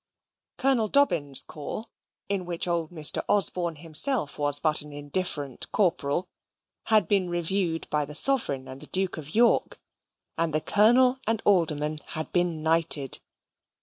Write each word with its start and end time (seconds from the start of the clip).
Colonel 0.57 0.87
Dobbin's 0.87 1.43
corps, 1.43 1.85
in 2.27 2.43
which 2.47 2.67
old 2.67 2.89
Mr. 2.89 3.21
Osborne 3.29 3.75
himself 3.75 4.39
was 4.39 4.57
but 4.57 4.81
an 4.81 4.91
indifferent 4.91 5.71
corporal, 5.71 6.27
had 6.87 7.07
been 7.07 7.29
reviewed 7.29 7.87
by 7.91 8.05
the 8.05 8.15
Sovereign 8.15 8.67
and 8.67 8.81
the 8.81 8.87
Duke 8.87 9.17
of 9.19 9.35
York; 9.35 9.79
and 10.39 10.55
the 10.55 10.59
colonel 10.59 11.19
and 11.27 11.39
alderman 11.45 11.99
had 12.07 12.31
been 12.31 12.63
knighted. 12.63 13.19